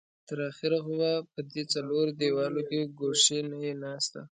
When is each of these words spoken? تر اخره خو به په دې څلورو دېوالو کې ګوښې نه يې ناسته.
تر 0.27 0.37
اخره 0.51 0.77
خو 0.83 0.91
به 0.99 1.11
په 1.33 1.39
دې 1.51 1.63
څلورو 1.73 2.11
دېوالو 2.19 2.61
کې 2.69 2.79
ګوښې 2.99 3.39
نه 3.49 3.57
يې 3.65 3.73
ناسته. 3.83 4.21